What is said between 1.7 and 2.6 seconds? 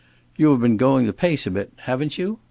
haven't you?